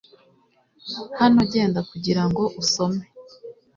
[1.19, 3.03] Hano genda kugirango usome